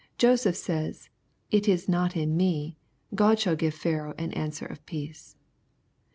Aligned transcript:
Joseph 0.17 0.55
says. 0.55 1.11
* 1.31 1.39
It 1.51 1.67
is 1.69 1.87
not 1.87 2.17
in 2.17 2.35
me: 2.35 2.75
God 3.13 3.37
shall 3.37 3.55
give 3.55 3.75
Pharaoh 3.75 4.15
an 4.17 4.33
answer 4.33 4.65
of 4.65 4.83
peace. 4.87 5.35